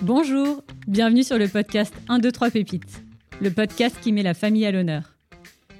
[0.00, 3.02] Bonjour, bienvenue sur le podcast 1, 2, 3 Pépites,
[3.40, 5.14] le podcast qui met la famille à l'honneur.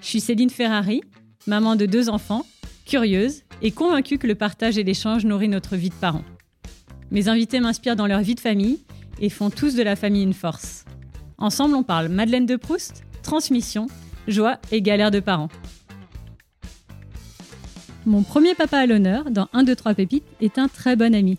[0.00, 1.02] Je suis Céline Ferrari,
[1.48, 2.46] maman de deux enfants,
[2.86, 6.24] curieuse et convaincue que le partage et l'échange nourrit notre vie de parents.
[7.10, 8.78] Mes invités m'inspirent dans leur vie de famille
[9.20, 10.84] et font tous de la famille une force.
[11.38, 13.88] Ensemble, on parle Madeleine de Proust, transmission,
[14.28, 15.48] joie et galère de parents.
[18.04, 21.38] Mon premier papa à l'honneur dans 1, 2, 3 Pépites est un très bon ami.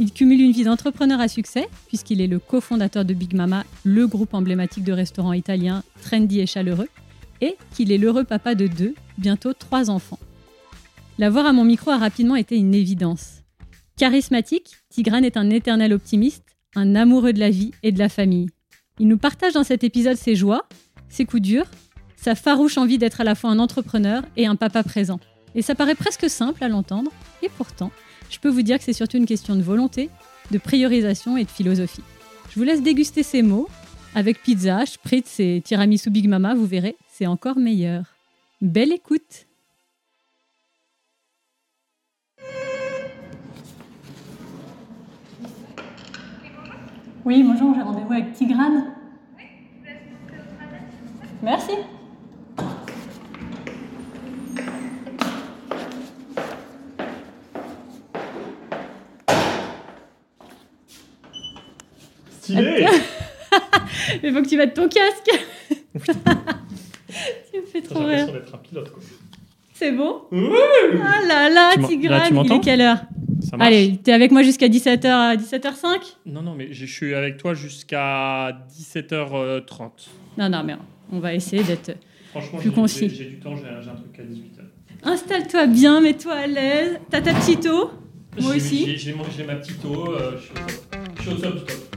[0.00, 4.08] Il cumule une vie d'entrepreneur à succès, puisqu'il est le cofondateur de Big Mama, le
[4.08, 6.88] groupe emblématique de restaurants italiens trendy et chaleureux,
[7.40, 10.18] et qu'il est l'heureux papa de deux, bientôt trois enfants.
[11.18, 13.42] L'avoir à mon micro a rapidement été une évidence.
[13.96, 18.48] Charismatique, Tigrane est un éternel optimiste, un amoureux de la vie et de la famille.
[18.98, 20.66] Il nous partage dans cet épisode ses joies,
[21.08, 21.70] ses coups durs,
[22.16, 25.20] sa farouche envie d'être à la fois un entrepreneur et un papa présent.
[25.54, 27.10] Et ça paraît presque simple à l'entendre,
[27.42, 27.90] et pourtant,
[28.30, 30.10] je peux vous dire que c'est surtout une question de volonté,
[30.50, 32.02] de priorisation et de philosophie.
[32.50, 33.68] Je vous laisse déguster ces mots.
[34.14, 38.16] Avec pizza, spritz et tiramisu Big Mama, vous verrez, c'est encore meilleur.
[38.60, 39.46] Belle écoute
[47.24, 48.94] Oui, bonjour, j'ai rendez-vous avec Tigrane.
[51.42, 51.72] Merci.
[62.52, 62.86] Stylé
[64.22, 65.30] Il faut que tu mettes ton casque.
[67.52, 68.26] tu me fais J'ai trop rire.
[68.32, 68.90] d'être un pilote.
[68.92, 69.02] Quoi.
[69.74, 70.22] C'est bon?
[70.30, 70.52] Ouh
[71.02, 72.56] Ah là là, Tu m'en- là, Tigrane, tu il m'entends?
[72.60, 72.98] est quelle heure?
[73.48, 77.14] Ça marche Allez, t'es avec moi jusqu'à 17h, à 17h05 Non, non, mais je suis
[77.14, 79.90] avec toi jusqu'à 17h30.
[80.38, 80.74] Non, non, mais
[81.10, 81.92] on va essayer d'être...
[82.30, 83.08] Franchement, Plus j'ai- concis.
[83.08, 84.62] j'ai j'ai du temps, j'ai un, truc à 18h.
[85.02, 86.98] Installe-toi bien, mets-toi à l'aise.
[87.10, 87.90] T'as ta petite eau?
[88.40, 88.96] Moi aussi.
[88.96, 91.00] J'ai ma petite eau, euh, je suis au top.
[91.16, 91.89] Je suis au top du top.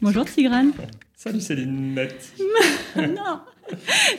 [0.00, 0.70] Bonjour Tigrane.
[1.16, 2.32] Salut Céline Net.
[2.96, 3.40] non.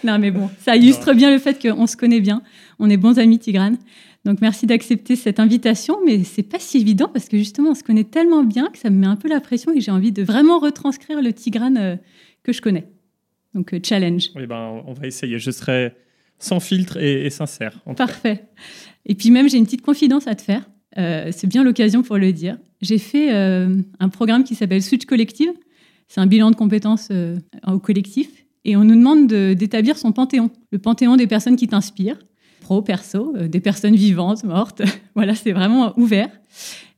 [0.03, 2.41] non, mais bon, ça illustre bien le fait qu'on se connaît bien.
[2.79, 3.77] On est bons amis, Tigrane.
[4.25, 7.83] Donc merci d'accepter cette invitation, mais c'est pas si évident parce que justement on se
[7.83, 10.21] connaît tellement bien que ça me met un peu la pression et j'ai envie de
[10.21, 11.95] vraiment retranscrire le Tigrane euh,
[12.43, 12.89] que je connais.
[13.53, 14.31] Donc euh, challenge.
[14.35, 15.39] Oui, ben, on va essayer.
[15.39, 15.93] Je serai
[16.39, 17.79] sans filtre et, et sincère.
[17.85, 18.07] en tout cas.
[18.07, 18.43] Parfait.
[19.05, 20.69] Et puis même, j'ai une petite confidence à te faire.
[20.97, 22.57] Euh, c'est bien l'occasion pour le dire.
[22.81, 25.51] J'ai fait un programme qui s'appelle Switch Collective.
[26.09, 28.29] C'est un bilan de compétences euh, au collectif.
[28.65, 30.49] Et on nous demande de- d'établir son panthéon.
[30.71, 32.19] Le panthéon des personnes qui t'inspirent,
[32.61, 34.81] pro, perso, euh, des personnes vivantes, mortes.
[35.15, 36.29] voilà, c'est vraiment ouvert.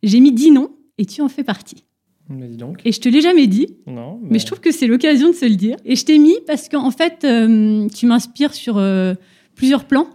[0.01, 1.83] J'ai mis 10 noms et tu en fais partie.
[2.29, 2.81] Mais dis donc.
[2.85, 5.45] Et je te l'ai jamais dit, Non, mais je trouve que c'est l'occasion de se
[5.45, 5.75] le dire.
[5.85, 9.13] Et je t'ai mis parce qu'en fait, euh, tu m'inspires sur euh,
[9.55, 10.07] plusieurs plans.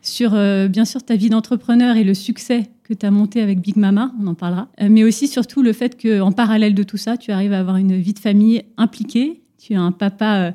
[0.00, 3.60] Sur, euh, bien sûr, ta vie d'entrepreneur et le succès que tu as monté avec
[3.60, 4.68] Big Mama, on en parlera.
[4.80, 7.76] Euh, mais aussi, surtout, le fait qu'en parallèle de tout ça, tu arrives à avoir
[7.76, 9.42] une vie de famille impliquée.
[9.58, 10.50] Tu es un papa euh,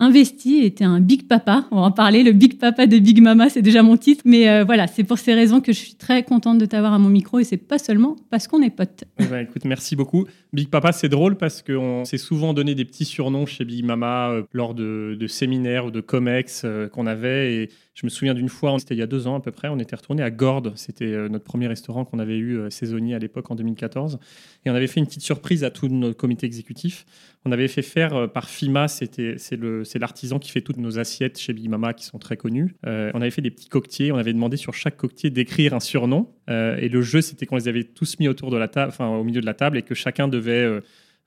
[0.00, 1.66] investi es un big papa.
[1.70, 2.22] On va en parler.
[2.22, 4.22] Le big papa de Big Mama, c'est déjà mon titre.
[4.24, 6.98] Mais euh, voilà, c'est pour ces raisons que je suis très contente de t'avoir à
[6.98, 7.38] mon micro.
[7.38, 9.04] Et c'est pas seulement parce qu'on est potes.
[9.18, 10.26] Eh ben, écoute, merci beaucoup.
[10.52, 14.30] Big Papa, c'est drôle parce qu'on s'est souvent donné des petits surnoms chez Big Mama
[14.30, 17.54] euh, lors de, séminaires ou de comex euh, qu'on avait.
[17.54, 19.68] Et je me souviens d'une fois, c'était il y a deux ans à peu près,
[19.68, 20.72] on était retourné à Gordes.
[20.76, 24.18] C'était notre premier restaurant qu'on avait eu saisonnier à l'époque en 2014.
[24.64, 27.04] Et on avait fait une petite surprise à tout notre comité exécutif.
[27.44, 30.98] On avait fait faire par FIMA, c'était c'est le c'est l'artisan qui fait toutes nos
[30.98, 32.76] assiettes chez Big Mama qui sont très connus.
[32.86, 34.12] Euh, on avait fait des petits coquetiers.
[34.12, 36.32] On avait demandé sur chaque coquetier d'écrire un surnom.
[36.48, 39.08] Euh, et le jeu, c'était qu'on les avait tous mis autour de la table, enfin
[39.08, 40.80] au milieu de la table, et que chacun devait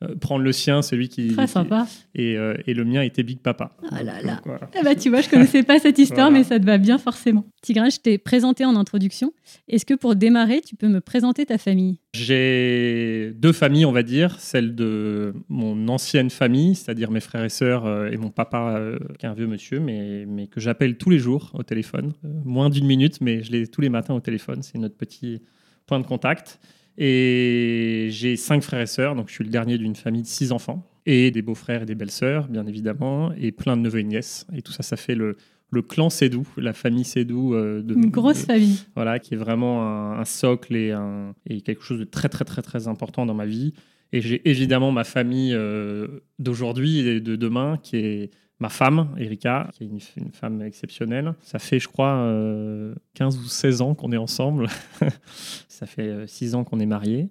[0.03, 1.29] euh, prendre le sien, celui qui.
[1.33, 1.87] Très qui- sympa.
[2.15, 3.71] et, euh, et le mien était Big Papa.
[3.91, 4.35] Ah là là.
[4.35, 4.69] Donc, voilà.
[4.75, 6.39] Ah bah tu vois, je connaissais pas cette histoire, Voilà.
[6.39, 7.45] mais ça te va bien forcément.
[7.61, 9.33] Tigrane, je t'ai présenté en introduction.
[9.67, 11.99] Est-ce que pour démarrer, tu peux me présenter ta famille?
[12.13, 17.49] J'ai deux familles, on va dire, celle de mon ancienne famille, c'est-à-dire mes frères et
[17.49, 18.79] sœurs euh, et mon papa,
[19.19, 22.13] qui est un vieux monsieur, mais, mais que j'appelle tous les jours au téléphone.
[22.45, 24.61] Moins d'une minute, mais je l'ai tous les matins au téléphone.
[24.61, 25.41] C'est notre petit
[25.85, 26.59] point de contact.
[26.97, 30.51] Et j'ai cinq frères et sœurs, donc je suis le dernier d'une famille de six
[30.51, 30.87] enfants.
[31.05, 34.47] Et des beaux-frères et des belles-sœurs, bien évidemment, et plein de neveux et nièces.
[34.55, 35.35] Et tout ça, ça fait le,
[35.69, 37.55] le clan Sédou, la famille Sédou.
[37.55, 38.79] euh, de, Une grosse de- famille.
[38.95, 42.45] voilà, qui est vraiment un, un socle et, un, et quelque chose de très très
[42.45, 43.73] très très important dans ma vie.
[44.13, 46.07] Et j'ai évidemment ma famille euh,
[46.39, 48.29] d'aujourd'hui et de demain, qui est
[48.59, 51.33] ma femme, Erika, qui est une, une femme exceptionnelle.
[51.41, 54.67] Ça fait, je crois, euh, 15 ou 16 ans qu'on est ensemble.
[55.67, 57.29] Ça fait euh, 6 ans qu'on est mariés.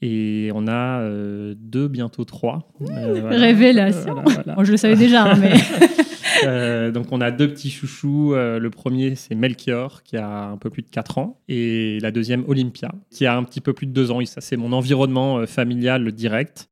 [0.00, 2.70] Et on a euh, deux, bientôt trois.
[2.82, 3.36] Euh, voilà.
[3.46, 4.14] Révélation.
[4.14, 4.54] Voilà, voilà.
[4.54, 5.54] Bon, je le savais déjà, hein, mais
[6.44, 8.34] Euh, donc on a deux petits chouchous.
[8.34, 11.40] Euh, le premier, c'est Melchior, qui a un peu plus de 4 ans.
[11.48, 14.20] Et la deuxième, Olympia, qui a un petit peu plus de 2 ans.
[14.20, 16.68] Et ça, c'est mon environnement euh, familial direct.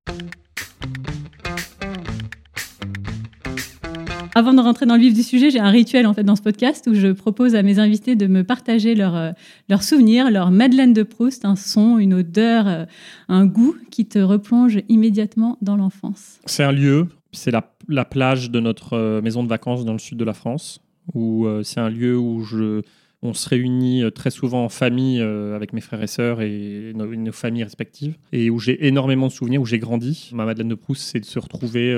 [4.36, 6.42] Avant de rentrer dans le vif du sujet, j'ai un rituel en fait dans ce
[6.42, 9.32] podcast où je propose à mes invités de me partager leurs
[9.70, 12.86] leur souvenirs, leur Madeleine de Proust, un son, une odeur,
[13.28, 16.38] un goût qui te replonge immédiatement dans l'enfance.
[16.44, 19.98] C'est un lieu, c'est la, la, plage de notre euh, maison de vacances dans le
[19.98, 20.82] sud de la France,
[21.14, 22.82] où euh, c'est un lieu où je,
[23.22, 27.32] on se réunit euh, très souvent en famille avec mes frères et sœurs et nos
[27.32, 30.28] familles respectives, et où j'ai énormément de souvenirs, où j'ai grandi.
[30.34, 31.94] Ma Madeleine de Proust, c'est de se retrouver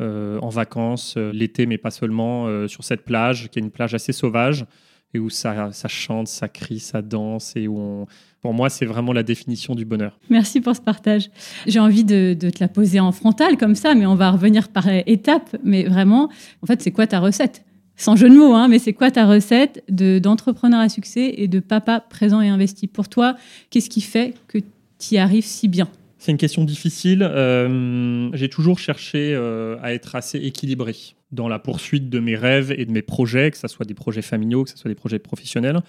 [0.00, 4.64] en vacances l'été, mais pas seulement, sur cette plage, qui est une plage assez sauvage,
[5.12, 8.06] et où ça, ça chante, ça crie, ça danse, et où on
[8.40, 10.18] pour moi, c'est vraiment la définition du bonheur.
[10.30, 11.30] Merci pour ce partage.
[11.66, 14.88] J'ai envie de, te la poser en frontal comme ça, mais on va revenir par
[14.88, 15.56] étapes.
[15.62, 16.30] Mais vraiment,
[16.62, 17.64] en fait, c'est quoi ta recette?
[17.96, 21.60] Sans jeu de mots, hein, mais c'est quoi ta recette d'entrepreneur à succès et de
[21.60, 22.86] papa présent et investi?
[22.86, 23.36] Pour toi,
[23.68, 25.88] qu'est-ce qui fait que tu y arrives si bien?
[26.20, 27.22] C'est une question difficile.
[27.22, 30.94] Euh, j'ai toujours cherché euh, à être assez équilibré
[31.32, 34.20] dans la poursuite de mes rêves et de mes projets, que ce soit des projets
[34.20, 35.80] familiaux, que ce soit des projets professionnels.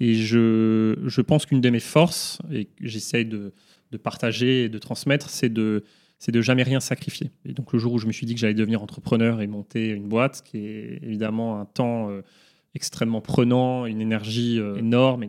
[0.00, 3.52] Et je, je pense qu'une de mes forces, et que j'essaye de,
[3.90, 5.84] de, partager et de transmettre, c'est de,
[6.18, 7.30] c'est de jamais rien sacrifier.
[7.44, 9.88] Et donc le jour où je me suis dit que j'allais devenir entrepreneur et monter
[9.88, 12.22] une boîte, qui est évidemment un temps euh,
[12.74, 15.26] extrêmement prenant, une énergie énorme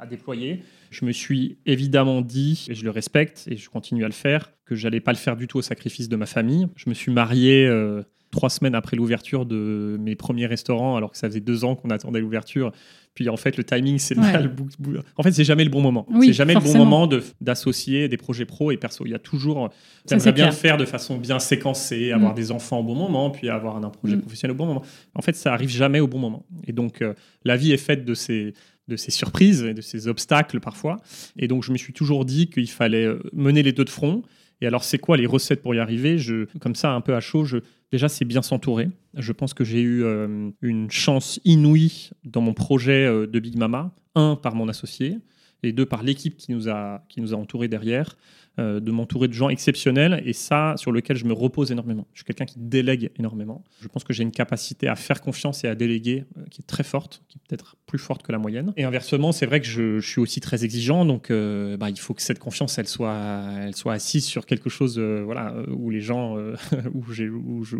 [0.00, 4.08] à, déployer, je me suis évidemment dit, et je le respecte et je continue à
[4.08, 6.68] le faire, que j'allais pas le faire du tout au sacrifice de ma famille.
[6.76, 7.66] Je me suis marié.
[7.66, 11.74] Euh, trois semaines après l'ouverture de mes premiers restaurants, alors que ça faisait deux ans
[11.74, 12.72] qu'on attendait l'ouverture.
[13.14, 16.06] Puis en fait, le timing, c'est En fait, c'est jamais le bon moment.
[16.20, 17.08] c'est jamais le bon moment
[17.40, 19.04] d'associer des projets pro et perso.
[19.06, 19.70] Il y a toujours.
[20.08, 22.36] J'aimerais bien le faire de façon bien séquencée, avoir mm.
[22.36, 24.20] des enfants au bon moment, puis avoir un, projet mm.
[24.20, 24.82] professionnel au bon moment.
[25.14, 26.46] En fait, ça arrive jamais au bon moment.
[26.66, 27.14] Et donc, euh,
[27.44, 28.54] la vie est faite de ces
[28.88, 30.96] de ces surprises et de ces obstacles parfois.
[31.36, 34.22] Et donc, je me suis toujours dit qu'il fallait euh, mener les deux de front.
[34.60, 36.18] Et alors, c'est quoi les recettes pour y arriver?
[36.18, 37.58] Je, Comme ça, un peu à chaud, je,
[37.90, 38.90] Déjà, c'est bien s'entourer.
[39.14, 43.56] Je pense que j'ai eu euh, une chance inouïe dans mon projet euh, de Big
[43.56, 43.92] Mama.
[44.14, 45.18] Un, par mon associé,
[45.62, 48.16] et deux, par l'équipe qui nous a, qui nous a entourés derrière.
[48.58, 52.08] Euh, de m'entourer de gens exceptionnels et ça, sur lequel je me repose énormément.
[52.12, 53.62] Je suis quelqu'un qui délègue énormément.
[53.80, 56.66] Je pense que j'ai une capacité à faire confiance et à déléguer euh, qui est
[56.66, 58.72] très forte, qui est peut-être plus forte que la moyenne.
[58.76, 62.14] Et inversement, c'est vrai que je, suis aussi très exigeant, donc euh, bah, il faut
[62.14, 66.36] que cette confiance, elle soit, elle soit assise sur quelque chose voilà, où les gens,
[66.94, 67.76] où, j'ai, où, je,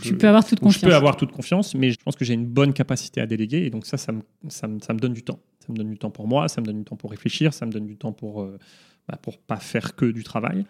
[0.00, 0.80] tu peux avoir toute confiance.
[0.80, 3.66] Je peux avoir toute confiance, mais je pense que j'ai une bonne capacité à déléguer
[3.66, 5.40] et donc ça, ça me, ça me, ça me donne du temps.
[5.66, 7.66] Ça me donne du temps pour moi, ça me donne du temps pour réfléchir, ça
[7.66, 8.48] me donne du temps pour
[9.08, 10.64] bah, pour pas faire que du travail.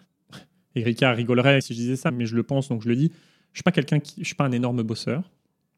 [0.75, 3.11] Erika rigolerait si je disais ça, mais je le pense, donc je le dis.
[3.53, 5.31] Je suis pas quelqu'un qui, je suis pas un énorme bosseur.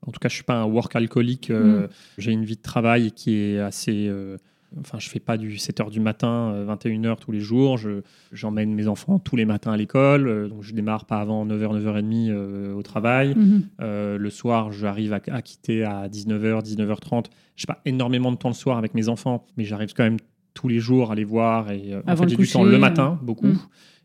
[0.06, 1.50] En tout cas, je suis pas un work alcoolique.
[1.50, 1.90] Euh, mm.
[2.18, 4.08] J'ai une vie de travail qui est assez.
[4.08, 4.38] Euh,
[4.80, 7.78] enfin, je fais pas du 7h du matin, 21h euh, tous les jours.
[7.78, 8.02] Je,
[8.32, 10.50] j'emmène mes enfants tous les matins à l'école.
[10.50, 13.34] donc, je démarre pas avant 9h, 9h30 au travail.
[13.34, 14.16] Mm-hmm.
[14.16, 17.26] le soir, j'arrive à, à, quitter à 19h, 19h30.
[17.56, 20.18] Je pas énormément de temps le soir avec mes enfants, mais j'arrive quand même
[20.54, 21.72] tous les jours à les voir.
[21.72, 23.48] Et euh, en fait, j'ai du temps le matin, beaucoup.
[23.48, 23.60] Mm.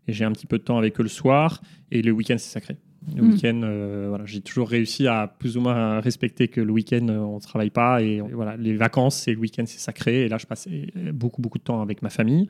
[0.08, 1.62] Et j'ai un petit peu de temps avec eux le soir.
[1.90, 2.76] Et le week-end, c'est sacré.
[3.14, 3.32] Le mm.
[3.32, 7.18] week-end, euh, voilà, j'ai toujours réussi à plus ou moins respecter que le week-end, euh,
[7.18, 8.02] on ne travaille pas.
[8.02, 10.24] Et voilà, les vacances et le week-end, c'est sacré.
[10.24, 10.68] Et là, je passe
[11.12, 12.48] beaucoup, beaucoup de temps avec ma famille.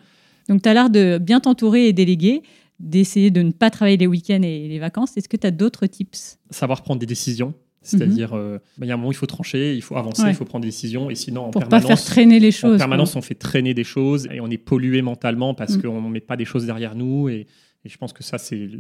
[0.49, 2.43] Donc, tu as l'air de bien t'entourer et déléguer,
[2.79, 5.17] d'essayer de ne pas travailler les week-ends et les vacances.
[5.17, 6.39] Est-ce que tu as d'autres tips?
[6.51, 7.55] Savoir prendre des décisions.
[7.85, 10.25] C'est-à-dire, euh, bah, il y a un moment où il faut trancher, il faut avancer,
[10.27, 11.11] il faut prendre des décisions.
[11.11, 12.77] Et sinon, en Pour permanence, pas faire traîner les choses.
[12.77, 15.83] En permanence, on fait traîner des choses et on est pollué mentalement parce mm.
[15.83, 17.29] qu'on ne met pas des choses derrière nous.
[17.29, 17.47] Et,
[17.85, 18.71] je pense que ça, c'est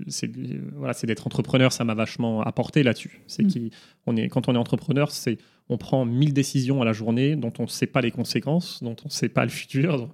[0.74, 3.20] voilà, d'être entrepreneur, ça m'a vachement apporté là-dessus.
[3.26, 3.68] C'est mm.
[4.06, 5.36] qu'on est, quand on est entrepreneur, c'est
[5.68, 8.96] on prend mille décisions à la journée dont on ne sait pas les conséquences, dont
[9.04, 10.08] on ne sait pas le futur,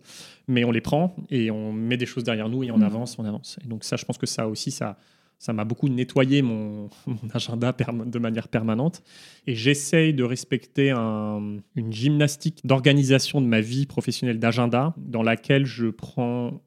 [0.49, 2.83] mais on les prend et on met des choses derrière nous et on mm.
[2.83, 3.61] avance, on avance.
[3.65, 4.97] Et donc ça, je pense que ça aussi, ça
[5.41, 6.91] ça m'a beaucoup nettoyé mon,
[7.35, 9.03] agenda de manière permanente.
[9.47, 15.87] Et j'essaye de respecter une gymnastique d'organisation de ma vie professionnelle d'agenda dans laquelle je
[15.87, 16.61] prends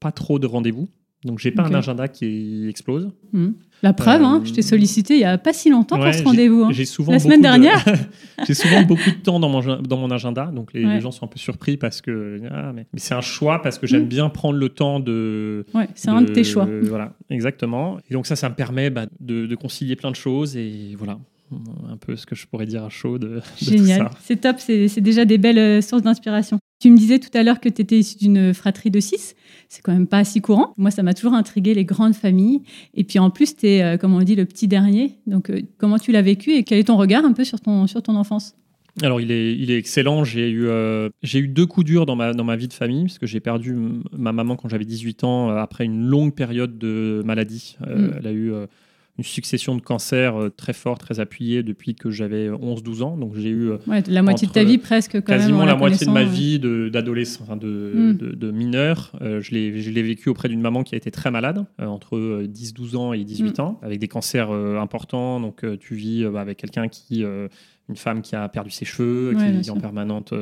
[0.00, 0.88] pas trop de rendez-vous.
[1.26, 3.10] Donc, j'ai pas un agenda qui explose.
[3.32, 3.50] Hmm.
[3.82, 6.22] La preuve, hein, je t'ai euh, sollicité il y a pas si longtemps pour ce
[6.22, 6.64] rendez-vous.
[6.64, 6.70] Hein.
[7.08, 7.84] La semaine dernière.
[8.46, 11.28] j'ai souvent beaucoup de temps dans mon, dans mon agenda, donc les, gens sont un
[11.28, 12.40] peu surpris parce que.
[12.50, 14.08] Ah, mais, c'est un choix parce que j'aime hmm.
[14.08, 15.66] bien prendre le temps de.
[15.74, 16.66] Ouais, c'est un de tes choix.
[16.86, 17.98] Voilà, exactement.
[18.08, 21.18] Et donc ça, ça me permet bah, de, de, concilier plein de choses et voilà.
[21.90, 25.00] un peu ce que je pourrais dire à chaud de, de Génial, c'est top, c'est
[25.00, 26.58] déjà des belles euh, sources d'inspiration.
[26.78, 29.34] Tu me disais tout à l'heure que tu étais issu d'une fratrie de six.
[29.68, 30.74] C'est quand même pas si courant.
[30.76, 32.62] Moi, ça m'a toujours intrigué les grandes familles.
[32.94, 35.18] Et puis en plus, tu es, euh, comme on dit, le petit dernier.
[35.26, 37.86] Donc, euh, comment tu l'as vécu et quel est ton regard un peu sur ton,
[37.86, 38.54] sur ton enfance?
[39.02, 40.24] Alors, il est, il est excellent.
[40.24, 40.68] J'ai eu,
[41.22, 43.40] j'ai eu deux coups durs dans ma, dans ma vie de famille, parce que j'ai
[43.40, 43.76] perdu
[44.16, 47.76] ma maman quand j'avais 18 ans, après une longue période de maladie.
[47.80, 48.08] Mm.
[48.18, 48.52] Elle a eu
[49.18, 53.16] une succession de cancers euh, très forts, très appuyés depuis que j'avais 11-12 ans.
[53.16, 56.12] Donc j'ai eu euh, la moitié de ta vie presque quand quasiment la, moitié de
[56.12, 58.16] ma vie d'adolescent, enfin de, hmm.
[58.16, 59.12] de, mineur.
[59.22, 63.12] Euh, je l'ai vécu auprès d'une maman qui a été très malade entre 10-12 ans
[63.12, 63.62] et 18 hmm.
[63.62, 65.40] ans, avec des cancers importants.
[65.40, 67.24] Donc tu vis avec quelqu'un qui
[67.88, 70.32] une femme qui a perdu ses cheveux, qui vit en permanente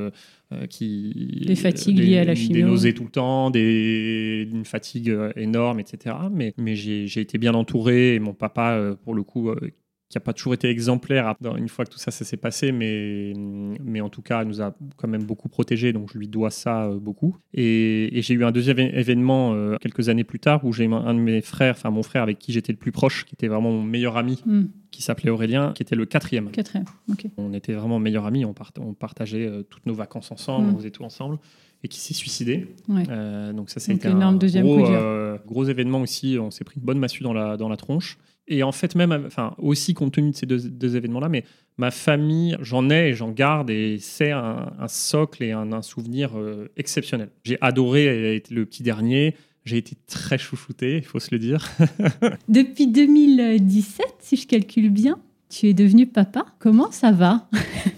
[0.52, 4.64] euh, qui des fatigues liées à la chimie, des nausées tout le temps, des, une
[4.64, 6.16] fatigue euh, énorme, etc.
[6.30, 9.50] Mais, mais j'ai été bien entouré et mon papa, euh, pour le coup,
[10.14, 13.32] qui n'a pas toujours été exemplaire une fois que tout ça, s'est passé, mais,
[13.82, 16.88] mais en tout cas, nous a quand même beaucoup protégés, donc je lui dois ça
[17.00, 17.36] beaucoup.
[17.52, 21.40] Et, j'ai eu un deuxième événement quelques années plus tard où j'ai un de mes
[21.40, 24.16] frères, enfin mon frère avec qui j'étais le plus proche, qui était vraiment mon meilleur
[24.16, 26.52] ami, hmm qui s'appelait Aurélien, qui était le quatrième.
[26.52, 27.26] Quatrième, ok.
[27.36, 30.74] On était vraiment meilleurs amis, on, on partageait euh, toutes nos vacances ensemble, mm.
[30.74, 31.38] on faisait tout ensemble,
[31.82, 32.68] et qui s'est suicidé.
[32.88, 36.38] Euh, donc ça, c'était un gros, euh, gros, événement aussi.
[36.40, 38.18] On s'est pris une bonne massue dans la, dans la tronche.
[38.46, 41.44] Et en fait, même, enfin, aussi compte tenu de ces deux, événements-là, mais
[41.78, 46.32] ma famille, j'en ai et j'en garde, et c'est un, socle et un, souvenir
[46.76, 47.30] exceptionnel.
[47.44, 49.34] J'ai adoré être le petit dernier.
[49.64, 51.70] J'ai été très chouchouté, il faut se le dire.
[52.48, 56.44] Depuis 2017, si je calcule bien, tu es devenu papa.
[56.58, 57.48] Comment ça va?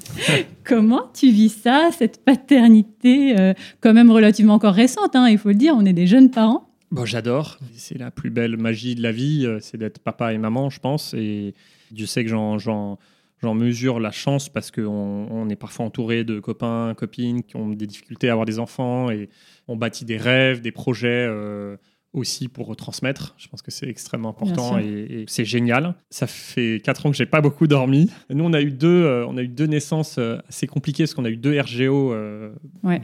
[0.65, 5.49] Comment tu vis ça, cette paternité euh, quand même relativement encore récente, hein, il faut
[5.49, 6.66] le dire, on est des jeunes parents.
[6.93, 10.39] Bon, J'adore, c'est la plus belle magie de la vie, euh, c'est d'être papa et
[10.39, 11.55] maman, je pense, et
[11.91, 12.99] Dieu sait que j'en
[13.43, 17.87] mesure la chance parce qu'on on est parfois entouré de copains, copines qui ont des
[17.87, 19.29] difficultés à avoir des enfants et
[19.67, 21.77] on bâtit des rêves, des projets euh,
[22.13, 23.35] aussi pour retransmettre.
[23.37, 25.95] Je pense que c'est extrêmement important et, c'est génial.
[26.11, 28.11] Ça fait quatre ans que j'ai pas beaucoup dormi.
[28.31, 31.25] Nous, on a eu deux, euh, on a eu deux naissances assez compliquées parce qu'on
[31.25, 32.15] a eu deux RGO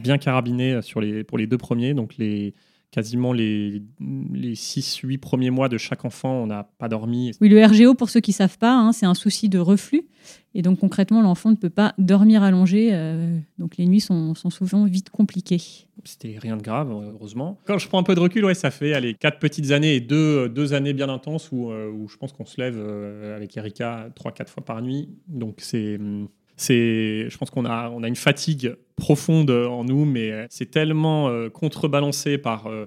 [0.01, 1.93] bien carabinés sur les, pour les deux premiers.
[1.93, 2.53] Donc les
[2.93, 7.31] quasiment les, les 6-8 premiers mois de chaque enfant, on n'a pas dormi.
[7.41, 10.05] Oui, le RGO, pour ceux qui ne savent pas, hein, c'est un souci de reflux.
[10.53, 12.89] Et donc concrètement, l'enfant ne peut pas dormir allongé.
[12.91, 15.61] Euh, donc les nuits sont, sont, souvent vite compliquées.
[16.03, 17.57] C'était rien de grave, heureusement.
[17.65, 19.99] Quand je prends un peu de recul, ouais, ça fait allez, 4 petites années et
[19.99, 23.35] 2 deux, deux, années bien intenses où, euh, où je pense qu'on se lève euh,
[23.35, 25.09] avec Erika 3-4 fois par nuit.
[25.27, 30.05] Donc c'est hum, c'est, je pense qu'on a, on a une fatigue profonde en nous,
[30.05, 32.85] mais c'est tellement euh, contrebalancé par, euh,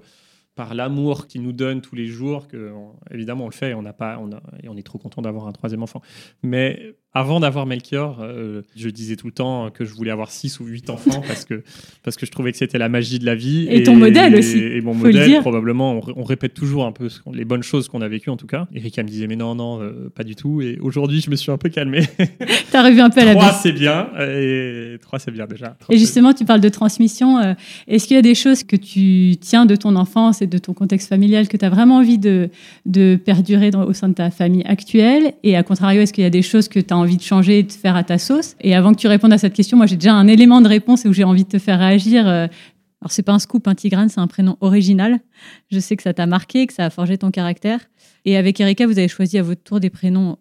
[0.55, 2.71] par l'amour qu'il nous donne tous les jours que,
[3.11, 4.29] évidemment, on le fait et on, pas, on,
[4.63, 6.01] et on est trop content d'avoir un troisième enfant.
[6.43, 10.59] Mais avant d'avoir Melchior, euh, je disais tout le temps que je voulais avoir six
[10.59, 11.63] ou huit enfants parce que,
[12.03, 13.67] parce que je trouvais que c'était la magie de la vie.
[13.71, 14.59] Et, ton modèle aussi.
[14.59, 18.29] Et, mon modèle, probablement, on, répète toujours un peu les bonnes choses qu'on a vécues
[18.29, 18.67] en tout cas.
[18.73, 20.61] Erika me disait, mais non, non, euh, pas du tout.
[20.61, 22.03] Et aujourd'hui, je me suis un peu calmé.
[22.71, 24.09] T'as revu un peu à la Trois, c'est bien.
[24.19, 25.75] Et trois, c'est bien déjà.
[25.89, 27.39] et justement, tu parles de transmission.
[27.39, 27.53] Euh,
[27.87, 30.73] est-ce qu'il y a des choses que tu tiens de ton enfance et de ton
[30.73, 32.49] contexte familial que tu as vraiment envie de,
[32.85, 35.33] de perdurer au sein de ta famille actuelle?
[35.43, 37.21] Et à contrario, est-ce qu'il y a des choses que tu as envie envie de
[37.21, 38.55] changer et de faire à ta sauce.
[38.59, 41.05] Et avant que tu répondes à cette question, moi j'ai déjà un élément de réponse
[41.05, 42.27] où j'ai envie de te faire réagir.
[42.27, 42.47] Euh,
[43.01, 45.19] alors c'est pas un scoop, un Tigrane, c'est un prénom original.
[45.71, 47.79] Je sais que ça t'a marqué, que ça a forgé ton caractère.
[48.25, 50.37] Et avec Erika, vous avez choisi à votre tour des prénoms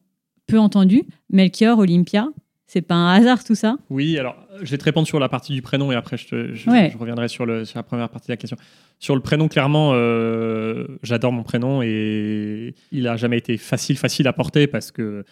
[0.49, 1.04] peu entendus.
[1.30, 2.28] Melchior, Olympia.
[2.68, 3.76] C'est pas un hasard tout ça?
[3.90, 6.99] Oui, alors je vais te répondre sur la partie du prénom et après je, je,
[6.99, 8.56] reviendrai sur, le, sur, la première partie de la question.
[8.99, 14.26] Sur le prénom, clairement, euh, j'adore mon prénom et il a jamais été facile, facile
[14.26, 15.25] à porter parce que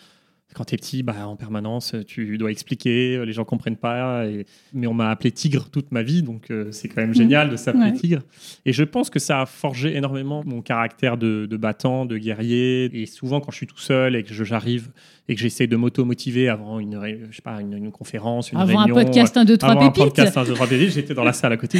[0.55, 4.27] quand tu es petit, bah, en permanence, tu dois expliquer, les gens comprennent pas.
[4.27, 4.47] Et...
[4.73, 7.15] Mais on m'a appelé Tigre toute ma vie, donc euh, c'est quand même mmh.
[7.15, 8.23] génial de s'appeler Tigre.
[8.65, 12.91] Et je pense que ça a forgé énormément mon caractère de, de, battant, de guerrier.
[12.95, 14.91] Et souvent, quand je suis tout seul et que j'arrive
[15.29, 17.01] et que j'essaie de m'auto-motiver avant une,
[17.31, 18.99] je sais pas, une, conférence, une avant réunion.
[18.99, 19.87] un podcast 1, 2, 3 pépites.
[19.87, 21.79] un podcast 1, 2, 3 pépites, j'étais dans la salle à côté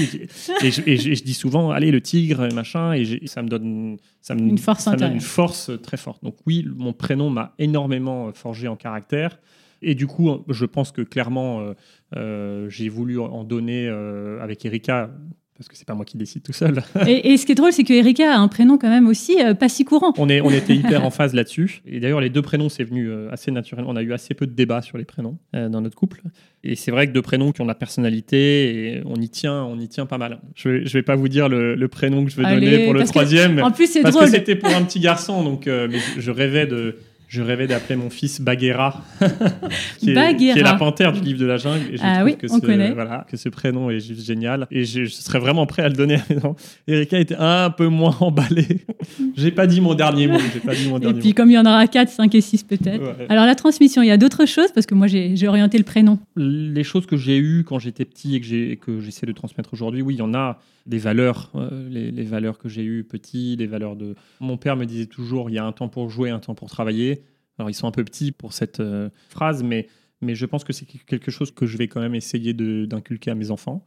[0.63, 4.59] et, je, dis souvent, allez, le tigre, machin, et ça me donne, ça me, une,
[4.59, 6.25] force ça me donne une force très forte.
[6.25, 9.39] Donc oui, mon prénom m'a énormément forgé en caractère.
[9.85, 11.75] Et du coup, je pense que clairement, euh,
[12.17, 15.11] euh, j'ai voulu en donner euh, avec Erika
[15.57, 16.83] parce que c'est pas moi qui décide tout seul.
[17.07, 19.55] et, ce qui est drôle, c'est que Erika a un prénom quand même aussi euh,
[19.55, 20.13] pas si courant.
[20.19, 21.81] On, est, on était hyper en phase là-dessus.
[21.87, 23.91] Et d'ailleurs, les deux prénoms, c'est venu euh, assez naturellement.
[23.91, 26.23] On a eu assez peu de débats sur les prénoms euh, dans notre couple.
[26.65, 29.63] Et c'est vrai que deux prénoms qui ont de la personnalité, et on y tient,
[29.63, 30.41] on y tient pas mal.
[30.57, 33.05] Je vais, je vais pas vous dire le, prénom que je veux donner pour le
[33.05, 33.63] troisième.
[33.63, 36.97] en plus, c'est Parce que c'était pour un petit garçon, donc mais je, rêvais de
[37.29, 39.03] je rêvais d'appeler mon fils Bagheera,
[39.99, 40.37] qui, est, Bagheera.
[40.55, 41.85] qui est la panthère du livre de la jungle.
[41.93, 42.93] Et je Ah trouve oui, que on ce, connaît.
[42.93, 44.67] Voilà, que ce prénom est juste génial.
[44.71, 46.19] Et je, je serais vraiment prêt à le donner.
[46.43, 46.55] Non,
[46.87, 48.85] Erika était un peu moins emballée.
[49.37, 50.39] j'ai pas dit mon dernier mot.
[50.53, 51.35] J'ai pas dit mon Et puis, mot.
[51.35, 53.03] comme il y en aura 4, 5 et 6 peut-être.
[53.03, 53.27] Ouais.
[53.29, 56.19] Alors, la transmission, il y a d'autres choses parce que moi, j'ai orienté le prénom.
[56.37, 60.15] les choses que j'ai eues quand j'étais petit et que j'essaie de transmettre aujourd'hui, oui,
[60.15, 63.67] il y en a des valeurs, euh, les, les valeurs que j'ai eues petit, des
[63.67, 64.15] valeurs de.
[64.41, 66.69] Mon père me disait toujours il y a un temps pour jouer, un temps pour
[66.69, 67.23] travailler.
[67.59, 69.87] Alors ils sont un peu petits pour cette euh, phrase, mais,
[70.21, 73.35] mais je pense que c'est quelque chose que je vais quand même essayer d'inculquer à
[73.35, 73.85] mes enfants.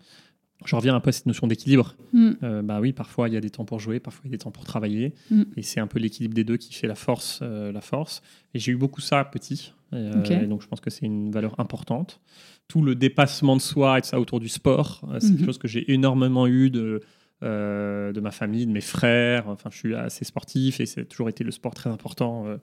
[0.65, 1.95] Je reviens un peu à cette notion d'équilibre.
[2.13, 2.31] Mm.
[2.41, 4.37] Euh, bah oui, parfois il y a des temps pour jouer, parfois il y a
[4.37, 5.43] des temps pour travailler, Mm.
[5.55, 8.23] et c'est un peu l'équilibre des deux qui fait la force, euh, la force.
[8.55, 12.19] Et j'ai eu beaucoup ça petit, et donc je pense que c'est une valeur importante.
[12.67, 15.35] Tout le dépassement de soi et de ça autour du sport, c'est Mhm.
[15.37, 17.01] quelque chose que j'ai énormément eu de
[17.43, 19.47] euh, de ma famille, de mes frères.
[19.47, 22.57] Enfin, je suis assez sportif et c'est toujours été le sport très important euh,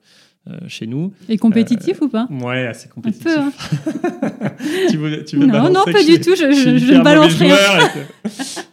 [0.49, 1.13] euh, chez nous.
[1.29, 2.27] Et compétitif ou pas?
[2.29, 3.23] Ouais, assez Un compétitif.
[3.25, 3.51] peu, hein.
[4.91, 6.35] tu veux, tu veux Non, non, pas du tout.
[6.35, 7.55] Je, je je, ne balance rien.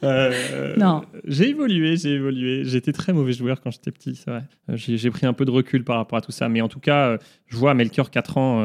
[0.02, 1.02] que- Non.
[1.26, 2.64] J'ai évolué, j'ai évolué.
[2.64, 4.42] J'étais très mauvais joueur quand j'étais petit, c'est vrai.
[4.75, 6.49] J'ai pris un peu de recul par rapport à tout ça.
[6.49, 7.16] Mais en tout cas,
[7.47, 8.61] je vois Melchior, 4 ans,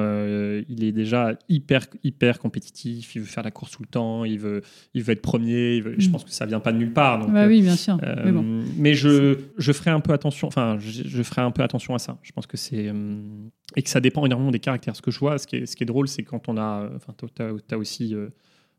[0.68, 3.16] il est déjà hyper, hyper compétitif.
[3.16, 4.26] Il veut faire la course tout le temps.
[4.26, 4.62] Il veut,
[4.94, 5.84] il veut être premier.
[5.98, 6.12] Je Mm.
[6.12, 7.20] pense que ça vient pas de nulle part.
[7.20, 7.98] donc, Bah euh, oui, bien sûr.
[8.04, 8.44] euh, Mais bon.
[8.78, 10.48] mais je, je ferai un peu attention.
[10.48, 12.18] Enfin, je, je ferai un peu attention à ça.
[12.24, 13.20] Je pense que c'est euh,
[13.76, 14.96] et que ça dépend énormément des caractères.
[14.96, 16.90] Ce que je vois, ce qui est, ce qui est drôle, c'est quand on a,
[16.96, 17.42] enfin, tu
[17.74, 18.30] as, aussi euh,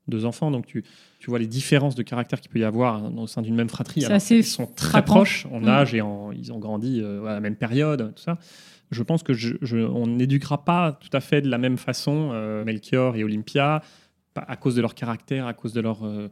[0.08, 0.84] deux enfants, donc tu,
[1.18, 4.00] tu vois les différences de caractère qu'il peut y avoir au sein d'une même fratrie.
[4.00, 5.14] C'est alors assez Ils sont très frappant.
[5.14, 5.68] proches en Mm.
[5.68, 8.38] âge et en, ils ont grandi à la même période, tout ça.
[8.90, 12.30] Je pense que je, je- on n'éduquera pas tout à fait de la même façon
[12.32, 13.82] euh, Melchior et Olympia
[14.34, 16.28] à cause de leur caractère, à cause de leur, euh,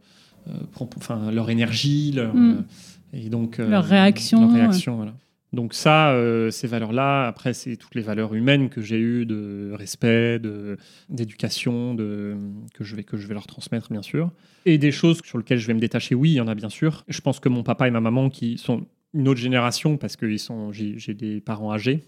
[0.96, 2.50] enfin, leur énergie, leur, Mm.
[2.58, 4.60] euh, et donc euh, Leur réaction, leur ouais.
[4.60, 5.14] réaction, voilà.
[5.52, 9.70] Donc ça, euh, ces valeurs-là, après, c'est toutes les valeurs humaines que j'ai eues de
[9.74, 10.76] respect, de
[11.08, 12.36] d'éducation, de
[12.74, 14.30] que je vais que je vais leur transmettre bien sûr,
[14.66, 16.14] et des choses sur lesquelles je vais me détacher.
[16.14, 17.04] Oui, il y en a bien sûr.
[17.08, 20.26] Je pense que mon papa et ma maman, qui sont une autre génération, parce que
[20.26, 22.02] ils sont, j'ai j'ai des parents âgés,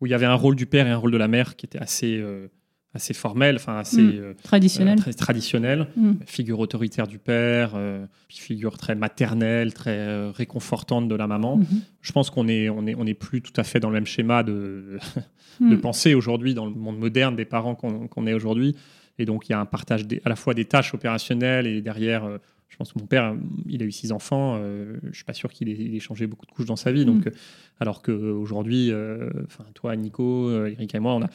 [0.00, 1.66] où il y avait un rôle du père et un rôle de la mère qui
[1.66, 2.46] était assez euh,
[2.94, 4.10] assez formel, enfin assez Mm.
[4.16, 4.98] euh, Traditionnel.
[4.98, 6.12] euh, très traditionnel Mm.
[6.26, 11.56] figure autoritaire du père, euh, puis figure très maternelle, très euh, réconfortante de la maman.
[11.56, 11.66] Mhm.
[12.02, 14.06] Je pense qu'on est, on est, on est plus tout à fait dans le même
[14.06, 14.98] schéma de,
[15.60, 18.76] de pensée aujourd'hui dans le monde moderne des parents qu'on est aujourd'hui.
[19.18, 21.80] Et donc, il y a un partage des- à la fois des tâches opérationnelles et
[21.82, 22.26] derrière,
[22.68, 23.34] je pense que mon père,
[23.68, 24.56] il a eu six enfants.
[24.58, 27.04] euh, je suis pas sûr qu'il ait, changé beaucoup de couches dans sa vie.
[27.04, 27.30] Donc,
[27.80, 28.90] alors qu'aujourd'hui,
[29.46, 31.28] enfin, toi, Nico, Eric et moi, on a,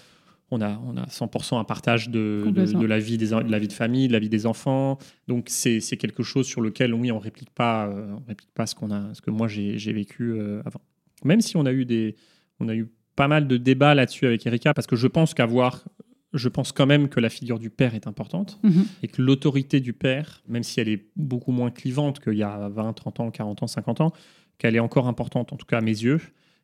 [0.51, 2.79] on a, on a 100% un partage de, de, Complètement.
[2.79, 4.97] de la vie des, de la vie de famille, de la vie des enfants.
[5.27, 8.73] Donc, c'est quelque chose sur lequel, oui, on réplique pas, euh, on réplique pas ce,
[8.75, 10.79] qu'on a, ce que moi, j'ai j'ai vécu euh, avant.
[11.25, 12.15] Même si on a eu des,
[12.59, 15.83] on a eu pas mal de débats là-dessus avec Erika, parce que je pense qu'avoir,
[16.33, 18.85] je pense quand même que la figure du père est importante Mhm.
[19.03, 22.69] et que l'autorité du père, même si elle est beaucoup moins clivante qu'il y a
[22.69, 24.13] 20, 30 ans, 40 ans, 50 ans,
[24.59, 26.21] qu'elle est encore importante, en tout cas à mes yeux.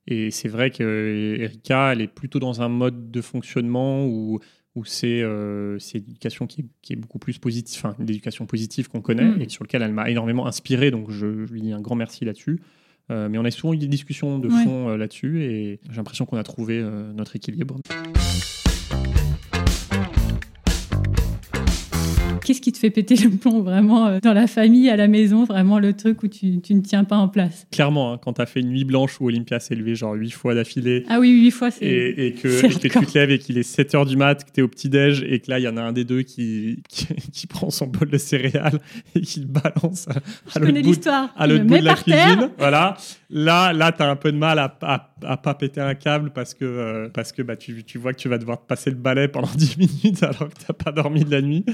[0.08, 4.40] Et c'est vrai que Erika, elle est plutôt dans un mode de fonctionnement où,
[4.76, 8.46] où c'est euh, c'est une éducation qui qui est beaucoup plus positive, enfin, une éducation
[8.46, 9.42] positive qu'on connaît Mm.
[9.42, 10.92] et sur lequel elle m'a énormément inspiré.
[10.92, 12.60] Donc je, je lui dis un grand merci là-dessus.
[13.12, 14.64] Euh, mais on a souvent eu des discussions de Ouais.
[14.64, 17.78] fond euh, là-dessus et j'ai l'impression qu'on a trouvé euh, notre équilibre.
[22.44, 25.44] Qu'est-ce qui te fait péter le plomb vraiment euh, dans la famille, à la maison,
[25.46, 27.68] vraiment le truc où tu, tu ne tiens pas en place?
[27.72, 30.32] Clairement, hein, quand tu as fait une nuit blanche où Olympia s'est levée genre huit
[30.32, 31.86] fois d'affilée Ah oui, huit fois, c'est.
[31.86, 34.52] et, et que, et que tu te lèves et qu'il est 7h du mat, que
[34.52, 36.82] tu es au petit-déj et que là, il y en a un des deux qui,
[36.90, 38.80] qui, qui prend son bol de céréales
[39.16, 40.08] et qui le balance
[40.54, 41.30] à, l'autre bout, l'histoire.
[41.38, 42.28] à l'autre bout de la par terre.
[42.28, 42.50] cuisine.
[42.58, 42.98] Voilà.
[43.30, 46.32] Là, là tu as un peu de mal à, à, à pas péter un câble
[46.32, 48.90] parce que, euh, parce que bah, tu, tu vois que tu vas devoir te passer
[48.90, 51.66] le balai pendant 10 minutes alors que tu pas dormi de la nuit.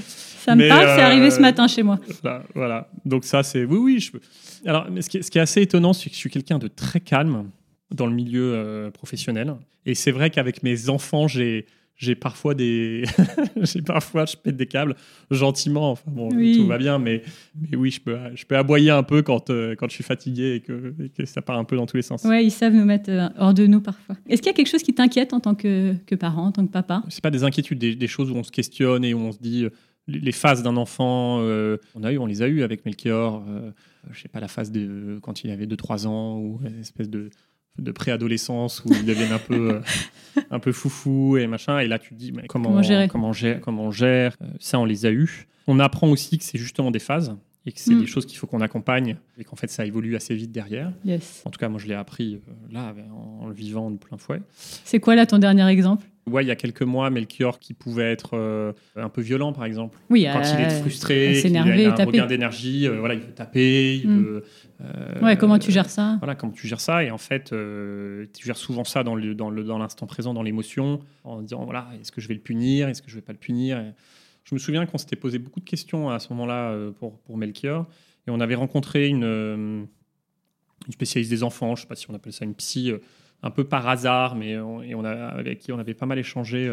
[0.50, 1.98] Ça me Mais, parle, c'est euh, arrivé ce matin chez moi.
[2.22, 2.90] Voilà, voilà.
[3.04, 3.64] Donc ça, c'est...
[3.64, 4.00] Oui, oui.
[4.00, 4.12] Je...
[4.12, 4.20] peux-
[4.66, 6.58] Alors, mais ce qui, est, ce qui est assez étonnant, c'est que je suis quelqu'un
[6.58, 7.50] de très calme
[7.94, 9.54] dans le milieu euh, professionnel.
[9.86, 11.66] Et c'est vrai qu'avec mes enfants, j'ai...
[12.02, 13.04] J'ai parfois des,
[13.60, 14.96] j'ai parfois je pète des câbles
[15.30, 15.90] gentiment.
[15.90, 16.56] Enfin bon, Oui.
[16.56, 17.22] tout va bien, mais,
[17.60, 20.54] mais oui, je peux, je peux aboyer un peu quand, euh, quand je suis fatigué
[20.54, 22.24] et que, et que ça part un peu dans tous les sens.
[22.24, 24.16] Ouais, ils savent nous mettre euh, hors de nous parfois.
[24.30, 26.66] Est-ce qu'il y a quelque chose qui t'inquiète en tant que, que parent, en tant
[26.66, 27.02] que papa?
[27.10, 29.38] C'est pas des inquiétudes, des, des choses où on se questionne et où on se
[29.38, 29.70] dit euh,
[30.18, 33.42] les phases d'un enfant, euh, on a eu, on les a eu avec Melchior.
[33.48, 33.70] euh,
[34.10, 37.30] je sais pas la phase de quand il avait 2-3 ans ou une espèce de
[37.78, 39.80] de préadolescence où ils deviennent un peu euh,
[40.50, 41.78] un peu foufou et machin.
[41.78, 44.36] Et là, tu te dis mais comment Comment gérer comment on gère, comment on gère.
[44.42, 45.46] Euh, Ça, on les a eu.
[45.66, 48.00] On apprend aussi que c'est justement des phases et que c'est Mm.
[48.00, 50.92] des choses qu'il faut qu'on accompagne et qu'en fait ça évolue assez vite derrière.
[51.04, 51.42] Yes.
[51.44, 52.94] En tout cas, moi je l'ai appris euh, là
[53.40, 54.40] en le vivant de plein fouet.
[54.56, 56.06] C'est quoi là ton dernier exemple?
[56.26, 59.64] Ouais, il y a quelques mois, Melchior qui pouvait être euh, un peu violent par
[59.64, 59.98] exemple.
[60.10, 62.10] Oui, Quand il euh, est frustré, qu'il s'énerver a, il a un taper.
[62.12, 64.22] regain d'énergie, euh, voilà, il veut taper, il Mm.
[64.22, 64.44] veut,
[64.82, 66.16] euh, Ouais, comment tu gères ça?
[66.20, 67.02] Voilà, comment tu gères ça?
[67.04, 70.32] Et en fait, euh, tu gères souvent ça dans le dans le dans l'instant présent,
[70.32, 72.88] dans l'émotion, en disant voilà, est-ce que je vais le punir?
[72.88, 73.78] Est-ce que je vais pas le punir?
[73.78, 73.92] Et
[74.44, 77.36] Je me souviens qu'on s'était posé beaucoup de questions à ce moment-là euh, pour pour
[77.36, 77.86] Melchior,
[78.26, 79.84] et on avait rencontré une euh,
[80.86, 82.90] une spécialiste des enfants, je sais pas si on appelle ça une psy.
[82.90, 82.98] euh,
[83.42, 86.70] un peu par hasard, mais et on a, avec qui on avait pas mal échangé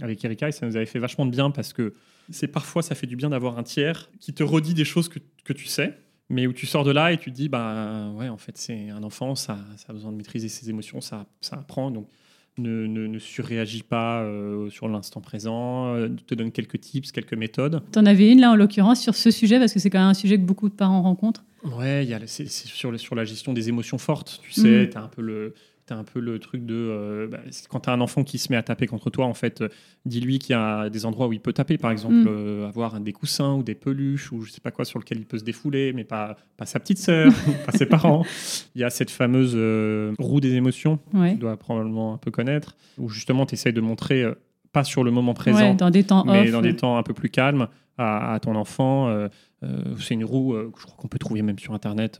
[0.00, 1.94] avec Erika et ça nous avait fait vachement de bien parce que
[2.30, 5.20] c'est parfois ça fait du bien d'avoir un tiers qui te redit des choses que,
[5.44, 5.96] que tu sais,
[6.28, 8.90] mais où tu sors de là et tu te dis bah ouais en fait c'est
[8.90, 12.08] un enfant, ça, ça a besoin de maîtriser ses émotions, ça, ça apprend donc
[12.58, 17.34] ne, ne, ne surréagis pas euh, sur l'instant présent, euh, te donne quelques tips, quelques
[17.34, 17.82] méthodes.
[17.92, 20.14] T'en avais une là en l'occurrence sur ce sujet parce que c'est quand même un
[20.14, 21.44] sujet que beaucoup de parents rencontrent.
[21.64, 24.40] Ouais, y a c'est c'est sur, le- sur la gestion des émotions fortes.
[24.42, 24.88] Tu sais, Mhm.
[24.90, 25.54] tu as un peu le.
[25.88, 26.74] T'as un peu le truc de.
[26.74, 27.38] euh, bah,
[27.70, 29.68] quand tu as un enfant qui se met à taper contre toi, en fait, euh,
[30.04, 32.26] dis-lui qu'il y a des endroits où il peut taper, par exemple, Mhm.
[32.28, 35.24] euh, avoir des coussins ou des peluches ou je sais pas quoi sur lequel il
[35.24, 37.32] peut se défouler, mais pas, pas sa petite sœur,
[37.66, 38.22] pas ses parents.
[38.74, 39.56] Il y a cette fameuse
[40.18, 41.32] roue des émotions, Ouais.
[41.32, 44.26] tu dois probablement un peu connaître, où justement tu essayes de montrer,
[44.72, 46.50] pas sur le moment présent, Ouais, dans des temps mais off.
[46.52, 47.68] dans des temps un peu plus calmes
[47.98, 49.08] à, ton enfant.
[49.08, 49.28] euh,
[49.64, 52.18] euh, c'est une roue euh, que je crois qu'on peut trouver même sur Internet,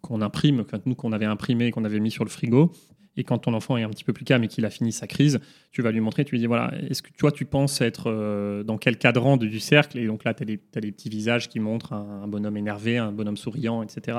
[0.00, 2.72] qu'on imprime, nous qu'on avait imprimé et qu'on avait mis sur le frigo.
[3.18, 5.06] Et quand ton enfant est un petit peu plus calme et qu'il a fini sa
[5.06, 5.40] crise,
[5.72, 8.76] tu vas lui montrer, tu lui dis voilà, est-ce que toi tu penses être dans
[8.76, 9.98] quel cadran du cercle?
[9.98, 10.46] Et donc là, tu as,
[10.80, 14.18] des petits visages qui montrent un, un bonhomme énervé, un bonhomme souriant, etc.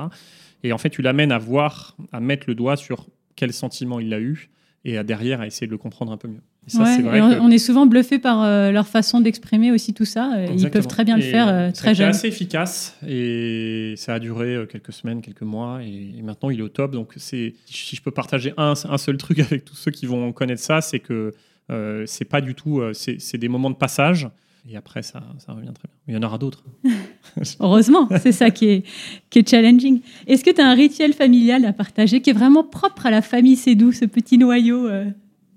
[0.64, 4.14] Et en fait, tu l'amènes à voir, à mettre le doigt sur quel sentiment il
[4.16, 4.50] a eu
[4.84, 6.42] et à derrière à essayer de le comprendre un peu mieux.
[6.68, 8.88] Et ça, Ouais, c'est vrai et on, que- on est souvent bluffé par euh, leur
[8.88, 10.34] façon d'exprimer aussi tout ça.
[10.56, 12.10] Ils peuvent très bien le faire euh, très jeune.
[12.10, 16.60] assez efficace et ça a duré euh, quelques semaines, quelques mois et, et maintenant il
[16.60, 16.92] est au top.
[16.92, 20.32] Donc c'est si je peux partager un, un seul truc avec tous ceux qui vont
[20.34, 21.34] connaître ça, c'est que
[21.70, 24.30] euh, c'est pas du tout, c'est c'est des moments de passage
[24.70, 25.96] et après ça, ça revient très bien.
[26.08, 26.66] Mais il y en aura d'autres.
[27.60, 28.84] Heureusement, c'est ça qui est,
[29.30, 30.02] qui est challenging.
[30.28, 33.22] Est-ce que tu as un rituel familial à partager qui est vraiment propre à la
[33.22, 33.56] famille?
[33.56, 34.88] C'est doux, ce petit noyau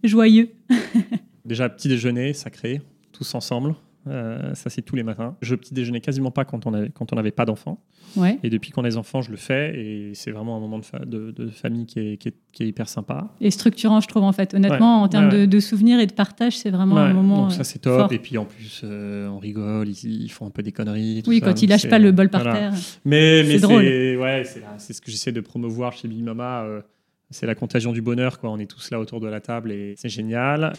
[0.03, 0.51] joyeux
[1.45, 2.81] Déjà petit déjeuner sacré,
[3.13, 3.75] tous ensemble.
[4.09, 5.37] Euh, ça c'est tous les matins.
[5.43, 7.83] Je petit déjeuner quasiment pas quand on avait quand on n'avait pas d'enfants.
[8.17, 8.39] Ouais.
[8.43, 10.85] Et depuis qu'on a des enfants, je le fais et c'est vraiment un moment de,
[10.87, 13.29] fa- de- de famille qui est, qui est- qui est hyper sympa.
[13.43, 14.55] Et structurant, je trouve, en fait.
[14.55, 17.43] Honnêtement, Ouais, en termes ouais, de, de souvenirs et de partage, c'est vraiment un moment.
[17.43, 17.99] donc euh, ça c'est top.
[18.01, 18.13] fort.
[18.13, 21.23] Et puis en plus, euh, on rigole, ils, ils font un peu des conneries.
[21.23, 22.59] tout Oui, ça, quand ils lâchent pas le bol par voilà.
[22.59, 22.73] terre.
[23.05, 24.45] Mais, mais C'est ouais,
[24.79, 26.63] c'est ce que j'essaie de promouvoir chez Big Mama.
[26.65, 26.81] euh,
[27.31, 28.51] c'est la contagion du bonheur, quoi.
[28.51, 30.73] On est tous là autour de la table et c'est génial.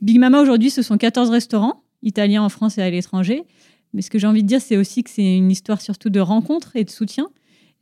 [0.00, 3.44] Big Mama, aujourd'hui, ce sont 14 restaurants, italiens en France et à l'étranger.
[3.92, 6.20] Mais ce que j'ai envie de dire, c'est aussi que c'est une histoire surtout de
[6.20, 7.28] rencontres et de soutien.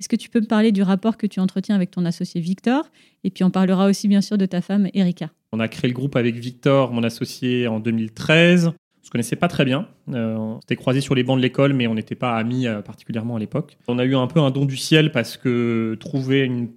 [0.00, 2.90] Est-ce que tu peux me parler du rapport que tu entretiens avec ton associé Victor?
[3.22, 5.30] Et puis on parlera aussi bien sûr de ta femme Erika.
[5.52, 8.72] On a créé le groupe avec Victor, mon associé, en 2013.
[9.02, 9.88] On se connaissait pas très bien.
[10.12, 12.82] Euh, on s'était croisés sur les bancs de l'école, mais on n'était pas amis euh,
[12.82, 13.78] particulièrement à l'époque.
[13.88, 16.68] On a eu un peu un don du ciel parce que trouver une-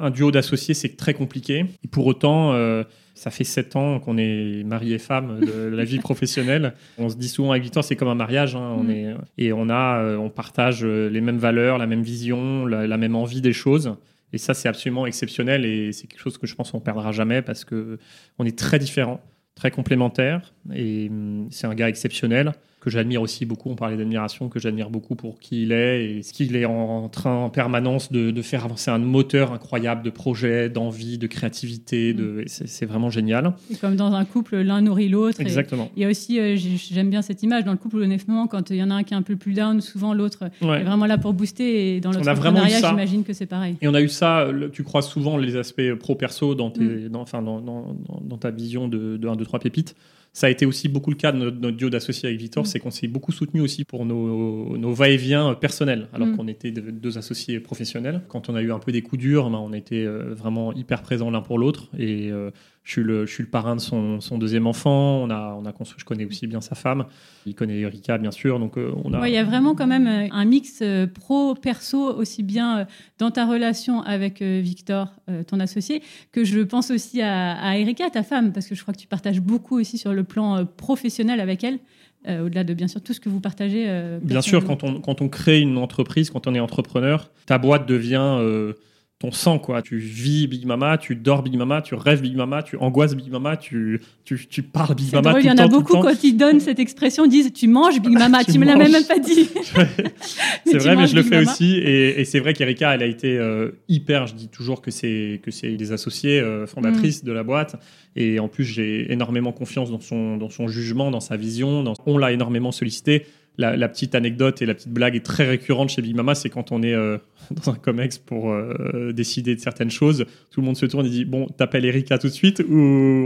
[0.00, 1.64] un duo d'associés, c'est très compliqué.
[1.84, 5.82] Et pour autant, euh, ça fait sept ans qu'on est mari et femme de la
[5.84, 6.74] vie professionnelle.
[6.96, 8.54] On se dit souvent avec Victor, c'est comme un mariage.
[8.54, 8.76] hein.
[8.78, 8.90] on Mm.
[8.90, 13.16] est, et on, a, on partage les mêmes valeurs, la même vision, la, la même
[13.16, 13.96] envie des choses.
[14.32, 17.42] Et ça, c'est absolument exceptionnel et c'est quelque chose que je pense qu'on perdra jamais
[17.42, 17.98] parce que
[18.38, 19.20] on est très différents,
[19.58, 20.54] très complémentaires.
[20.72, 23.70] Et hum, c'est un gars exceptionnel que j'admire aussi beaucoup.
[23.70, 27.08] On parlait d'admiration, que j'admire beaucoup pour qui il est et ce qu'il est en,
[27.08, 32.12] train en permanence de, de faire avancer un moteur incroyable de projet, d'envie, de créativité.
[32.14, 33.54] De, et c'est vraiment génial.
[33.72, 35.40] Et comme dans un couple, l'un nourrit l'autre.
[35.40, 35.90] Exactement.
[35.96, 38.70] Il y a aussi, euh, j'ai- j'aime bien cette image, dans le couple, honnêtement, quand
[38.70, 40.80] il y en a un qui est un peu plus down, souvent l'autre Ouais.
[40.80, 41.96] est vraiment là pour booster.
[41.96, 42.90] Et dans On a vraiment eu l'entrepreneuriat, ça.
[42.90, 43.76] j'imagine que c'est pareil.
[43.82, 47.42] Et on a eu ça, tu crois souvent les aspects pro-perso dans, tes- dans, enfin,
[47.42, 49.96] dans, dans- dans- dans ta vision de, de 1, 2, 3 pépites.
[50.32, 52.66] Ça a été aussi beaucoup le cas de notre, notre duo d'associés avec Victor, Mm.
[52.66, 56.36] c'est qu'on s'est beaucoup soutenu aussi pour nos, nos va-et-vient personnels, alors Mm.
[56.36, 58.22] qu'on était de- deux associés professionnels.
[58.28, 61.02] Quand on a eu un peu des coups durs, ben, on était euh, vraiment hyper
[61.02, 61.88] présents l'un pour l'autre.
[61.98, 62.50] Et euh,
[62.88, 65.22] je, suis le, je suis le parrain de son, son deuxième enfant.
[65.22, 67.04] On a, on a construit, je connais aussi bien sa femme.
[67.44, 68.58] Il connaît Erika, bien sûr.
[68.58, 69.20] Donc euh, on a.
[69.20, 72.86] Ouais, il y a vraiment quand même euh, un mix euh, pro-perso, aussi bien
[73.18, 75.12] dans ta relation avec Victor,
[75.46, 78.94] ton associé, que je pense aussi à, à Erika, ta femme, parce que je crois
[78.94, 81.78] que tu partages beaucoup aussi sur le plan professionnel avec elle,
[82.26, 83.84] euh, au-delà de bien sûr tout ce que vous partagez.
[83.86, 87.58] euh, Bien sûr, quand on, quand on crée une entreprise, quand on est entrepreneur, ta
[87.58, 88.72] boîte devient euh,
[89.18, 89.82] ton sang, quoi.
[89.82, 93.30] Tu vis Big Mama, tu dors Big Mama, tu rêves Big Mama, tu angoisses Big
[93.30, 95.30] Mama, tu, tu, tu parles Big Mama.
[95.30, 98.00] Drôle, tout il y en a beaucoup quand ils donnent cette expression, disent tu manges
[98.00, 99.48] Big Mama, tu, Tu me l'as même pas dit.
[100.66, 101.50] c'est vrai, mais je le fais Mama.
[101.50, 101.78] aussi.
[101.78, 104.28] Et, et c'est vrai qu'Erika, elle a été euh, hyper.
[104.28, 106.66] Je dis toujours que c'est que c'est des associés euh, Mm.
[106.66, 107.76] fondatrices de la boîte.
[108.16, 111.82] Et en plus, j'ai énormément confiance dans son dans son jugement, dans sa vision.
[111.82, 111.94] Dans...
[112.06, 113.26] On l'a énormément sollicité.
[113.60, 116.48] La, la petite anecdote et la petite blague est très récurrente chez Big Mama, c'est
[116.48, 117.18] quand on est euh,
[117.50, 121.10] dans un comex pour euh, décider de certaines choses, tout le monde se tourne et
[121.10, 122.76] dit bon, t'appelles Erika tout de suite ou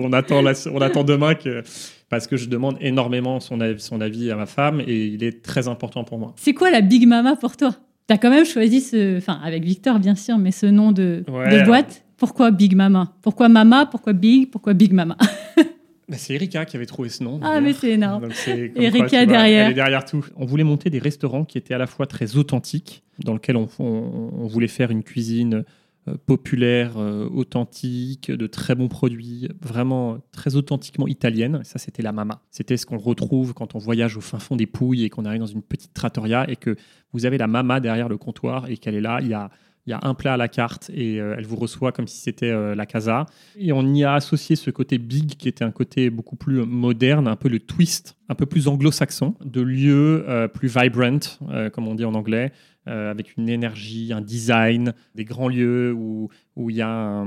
[0.02, 1.62] on attend la- on attend demain que
[2.08, 5.42] parce que je demande énormément son avis, son avis à ma femme et il est
[5.42, 6.32] très important pour moi.
[6.36, 7.74] C'est quoi la Big Mama pour toi?
[8.06, 11.60] T'as quand même choisi ce, enfin avec Victor bien sûr, mais ce nom de, Ouais.
[11.60, 12.04] de boîte.
[12.16, 13.12] Pourquoi Big Mama?
[13.20, 13.84] Pourquoi Mama?
[13.84, 14.50] Pourquoi Big?
[14.50, 15.16] Pourquoi Big Mama?
[16.12, 17.40] Bah, c'est Erika qui avait trouvé ce nom.
[17.42, 18.22] Ah mais c'est énorme.
[18.22, 18.32] Donc,
[18.76, 19.66] Erika quoi, tu vois, derrière.
[19.66, 20.24] Elle est derrière tout.
[20.36, 23.68] On voulait monter des restaurants qui étaient à la fois très authentiques, dans lesquels on,
[23.80, 25.64] on- on voulait faire une cuisine
[26.08, 31.60] euh, populaire, euh, authentique, de très bons produits, vraiment très authentiquement italienne.
[31.62, 32.42] Et ça, c'était la mama.
[32.50, 35.40] C'était ce qu'on retrouve quand on voyage au fin fond des Pouilles et qu'on arrive
[35.40, 36.76] dans une petite trattoria et que
[37.12, 39.20] vous avez la mama derrière le comptoir et qu'elle est là.
[39.22, 39.50] Il y a
[39.86, 42.18] il y a un plat à la carte et euh, elle vous reçoit comme si
[42.18, 43.26] c'était euh, la casa.
[43.56, 47.26] Et on y a associé ce côté big qui était un côté beaucoup plus moderne,
[47.26, 51.18] un peu le twist, un peu plus anglo-saxon, de lieux euh, plus vibrant,
[51.72, 52.52] comme on dit en anglais,
[52.86, 57.24] avec une énergie, un design, des grands lieux où où il y a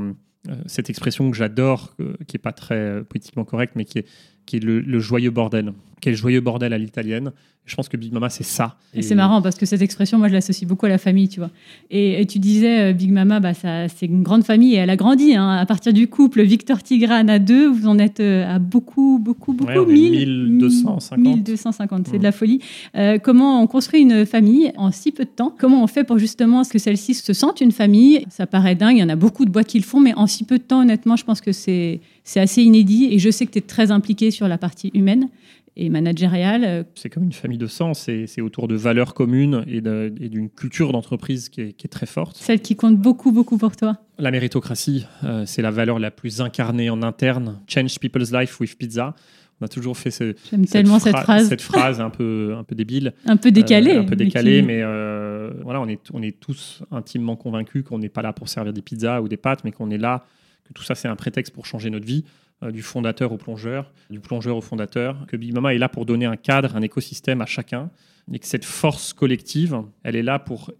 [0.65, 1.95] cette expression que j'adore,
[2.27, 4.07] qui est pas très politiquement correcte, mais qui est,
[4.45, 5.73] qui est le, le joyeux bordel,
[6.09, 7.31] est le joyeux bordel à l'italienne.
[7.65, 8.77] Je pense que Big Mama, c'est ça.
[8.93, 11.39] Et c'est marrant parce que cette expression, moi, je l'associe beaucoup à la famille, tu
[11.39, 11.49] vois.
[11.89, 14.95] Et, et tu disais, euh, Big Mama, bah, c'est une grande famille et elle a
[14.95, 15.33] grandi.
[15.33, 15.49] hein.
[15.49, 19.53] À partir du couple Victor Tigrane à deux, vous en êtes euh, à beaucoup, beaucoup,
[19.53, 19.71] beaucoup.
[19.71, 21.35] Ouais, on est 1000, 1250.
[21.37, 22.59] 1250, c'est de la folie.
[22.95, 25.51] Euh, comment on construit une famille en si peu de temps?
[25.57, 28.25] Comment on fait pour justement que celle-ci se sente une famille?
[28.29, 30.27] Ça paraît dingue, il y en a beaucoup de boîtes qui le font, mais en
[30.27, 31.99] si peu de temps, honnêtement, je pense que c'est
[32.35, 33.07] assez inédit.
[33.09, 35.29] Et je sais que tu es très impliqué sur la partie humaine
[35.77, 36.63] et managériale.
[36.63, 40.09] Euh, C'est comme une famille de sang, c'est c'est autour de valeurs communes et de-
[40.09, 42.37] d'une culture d'entreprise qui est, qui est très forte.
[42.37, 43.97] Celle qui compte beaucoup, beaucoup pour toi.
[44.17, 47.59] La méritocratie, euh, c'est la valeur la plus incarnée en interne.
[47.67, 49.15] Change people's life with pizza.
[49.61, 51.47] On a toujours fait ce- J'aime tellement cette phra- phrase.
[51.47, 53.13] cette phrase un peu, un peu débile.
[53.25, 53.91] Un peu décalée.
[53.95, 57.83] Euh, un peu décalé, qui- mais euh, voilà, on est, on est tous intimement convaincus
[57.83, 60.25] qu'on n'est pas là pour servir des pizzas ou des pâtes, mais qu'on est là,
[60.65, 62.25] que tout ça c'est un prétexte pour changer notre vie,
[62.61, 66.25] du fondateur au plongeur, du plongeur au fondateur, que Big Mama est là pour donner
[66.25, 67.91] un cadre, un écosystème à chacun,
[68.31, 70.71] et que cette force collective, elle est là pour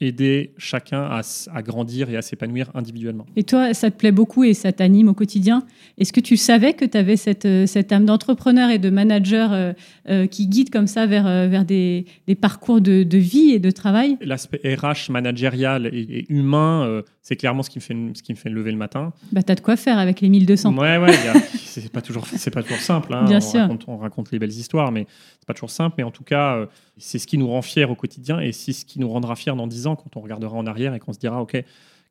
[0.00, 3.26] aider chacun à, grandir et à s'épanouir individuellement.
[3.36, 5.64] Et toi, ça te plaît beaucoup et ça t'anime au quotidien.
[5.98, 9.52] Est-ce que tu savais que tu avais cette, euh, cette âme d'entrepreneur et de manager
[9.52, 9.72] euh,
[10.08, 13.70] euh, qui guide comme ça vers, vers des, des parcours de, de vie et de
[13.70, 14.16] travail?
[14.20, 18.32] L'aspect RH, managérial et, et humain, euh, c'est clairement ce qui, me fait, ce qui
[18.32, 19.12] me fait lever le matin.
[19.32, 20.76] bah, Tu as de quoi faire avec les 1200.
[20.76, 21.12] Ouais, ouais,
[21.54, 23.12] c'est pas toujours, c'est pas toujours simple.
[23.14, 23.24] hein.
[23.24, 23.60] Bien on, sûr.
[23.60, 25.06] Raconte, on raconte les belles histoires, mais
[25.40, 25.96] c'est pas toujours simple.
[25.98, 28.84] Mais en tout cas, c'est ce qui nous rend fiers au quotidien et c'est ce
[28.84, 31.18] qui nous rendra fiers dans 10 ans quand on regardera en arrière et qu'on se
[31.18, 31.62] dira, ok,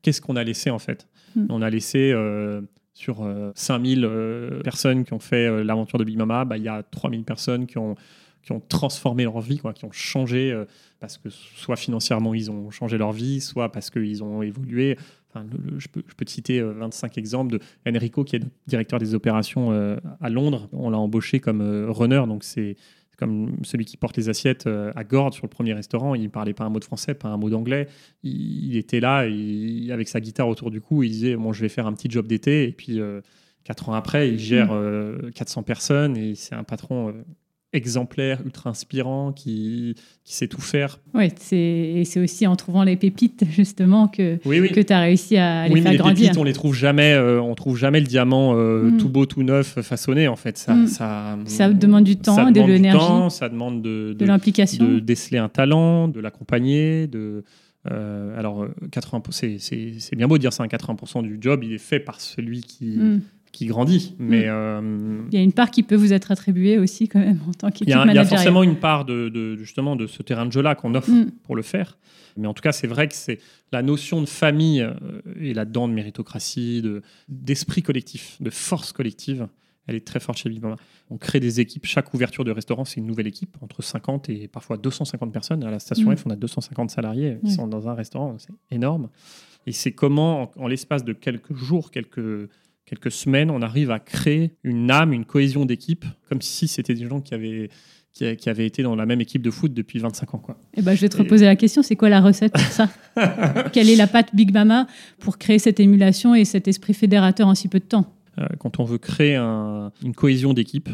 [0.02, 1.08] qu'est-ce qu'on a laissé en fait?
[1.36, 1.46] Mm.
[1.50, 2.62] On a laissé euh,
[2.94, 6.64] sur euh, 5000 euh, personnes qui ont fait euh, l'aventure de Big Mama, bah, il
[6.64, 7.96] y a 3000 personnes qui ont
[8.44, 10.58] qui ont transformé leur vie, quoi, qui ont changé
[11.02, 14.98] parce que soit financièrement ils ont changé leur vie, soit parce qu'ils ont évolué.
[15.30, 18.38] Enfin, le- le- je, peux, je peux te citer euh, 25 exemples de Enrico, qui
[18.38, 20.70] est directeur des opérations à Londres.
[20.72, 22.78] On l'a embauché comme runner, donc c'est
[23.18, 26.16] comme celui qui porte les assiettes euh, à Gordes sur le premier restaurant.
[26.16, 27.88] Il ne parlait pas un mot de français, pas un mot d'anglais.
[28.24, 31.62] Il, il était là, il- avec sa guitare autour du cou, il disait bon, Je
[31.62, 32.68] vais faire un petit job d'été.
[32.68, 33.22] Et puis, euh,
[33.64, 37.14] quatre ans après, il gère euh, 400 personnes et c'est un patron.
[37.78, 41.00] Exemplaire, ultra inspirant, qui, qui sait tout faire.
[41.14, 44.72] Oui, et c'est aussi en trouvant les pépites, justement, que, Oui, oui.
[44.72, 46.24] que tu as réussi à les oui, faire mais les grandir.
[46.26, 47.14] pépites, on les trouve jamais.
[47.14, 48.98] euh, on trouve jamais le diamant euh, Mm.
[48.98, 50.28] tout beau, tout neuf, façonné.
[50.28, 50.88] En fait, ça, Mm.
[50.88, 53.30] ça, Ça demande du temps, ça de demande du l'énergie.
[53.30, 54.86] ça demande de, de de, l'implication.
[54.86, 57.44] de déceler un talent, de l'accompagner, de
[57.90, 61.72] euh, alors euh, 80, c'est- bien beau de dire ça, hein, 80% du job, il
[61.74, 63.22] est fait par celui qui, Mm.
[63.52, 67.08] Qui grandit, mais euh, Il y a une part qui peut vous être attribuée aussi,
[67.08, 68.28] quand même, en tant qu'équipe il y, a, il y a managériale.
[68.38, 71.32] forcément une part de, de- justement de ce terrain de jeu là qu'on offre Mm.
[71.44, 71.98] pour le faire.
[72.36, 73.40] Mais en tout cas, c'est vrai que c'est
[73.72, 74.94] la notion de famille euh,
[75.40, 79.48] et là-dedans de méritocratie, de d'esprit collectif, de force collective.
[79.88, 80.76] Elle est très forte chez Big Mama.
[81.10, 81.86] On crée des équipes.
[81.86, 85.64] Chaque ouverture de restaurant, c'est une nouvelle équipe, entre 50 et parfois 250 personnes.
[85.64, 86.18] À la station Mm.
[86.18, 88.36] F, on a 250 salariés qui sont dans un restaurant.
[88.38, 89.08] C'est énorme.
[89.66, 92.50] Et c'est comment, en, en l'espace de quelques jours, quelques,
[92.88, 97.08] quelques semaines, on arrive à créer une âme, une cohésion d'équipe, comme si c'était des
[97.08, 97.70] gens qui avaient
[98.14, 100.38] qui, avait été dans la même équipe de foot depuis 25 ans.
[100.40, 100.58] Quoi.
[100.76, 102.90] Eh ben, je vais te reposer la question, c'est quoi la recette pour ça?
[103.74, 104.88] Quelle est la patte Big Mama
[105.20, 108.12] pour créer cette émulation et cet esprit fédérateur en si peu de temps?
[108.40, 110.90] Euh, quand on veut créer un- une cohésion d'équipe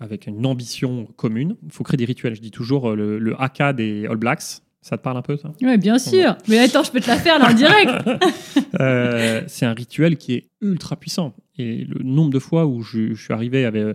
[0.00, 2.34] avec une ambition commune, il faut créer des rituels.
[2.34, 4.60] Je dis toujours euh, le, le haka des All Blacks.
[4.86, 5.50] Ça te parle un peu, ça?
[5.62, 6.36] Oui, bien sûr.
[6.46, 7.90] Mais attends, je peux te la faire là en direct.
[8.80, 11.34] Euh, c'est un rituel qui est ultra puissant.
[11.58, 13.94] Et le nombre de fois où je, je suis arrivé avec, euh,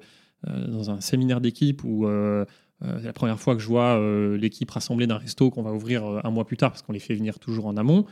[0.67, 2.45] dans un séminaire d'équipe où euh,
[2.81, 4.01] c'est la première fois que je vois
[4.37, 7.13] l'équipe rassemblée d'un resto qu'on va ouvrir un mois plus tard parce qu'on les fait
[7.13, 8.05] venir toujours en amont,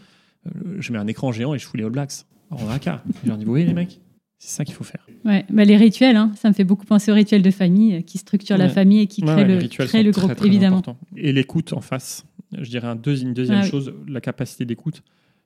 [0.78, 3.04] je mets un écran géant et je fous les All Blacks en haka.
[3.24, 4.00] Je leur dis, vous voyez les mecs,
[4.38, 5.08] c'est ça qu'il faut faire.
[5.26, 8.20] Ouais, bah, les rituels, hein, ça me fait beaucoup penser aux rituels de famille qui
[8.20, 10.48] structurent la famille et qui Ouais, créent le, rituels créent sont le très, groupe, très
[10.48, 10.84] évidemment.
[11.18, 12.26] Et l'écoute en face.
[12.52, 13.70] Je dirais un deuxi- une deuxième Ah oui.
[13.70, 15.04] chose, la capacité d'écoute.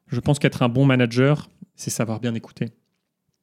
[0.07, 2.69] Je pense qu'être un bon manager, c'est savoir bien écouter.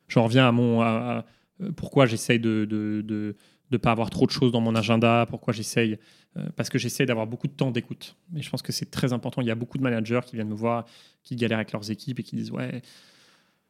[0.08, 0.80] J'en reviens à mon.
[0.80, 1.24] à- à-
[1.62, 3.36] euh, pourquoi j'essaye de ne de,
[3.70, 5.98] de pas avoir trop de choses dans mon agenda, pourquoi j'essaye.
[6.36, 8.16] euh, parce que j'essaye d'avoir beaucoup de temps d'écoute.
[8.36, 9.42] Et je pense que c'est très important.
[9.42, 10.84] Il y a beaucoup de managers qui viennent me voir,
[11.24, 12.82] qui galèrent avec leurs équipes et qui disent Ouais,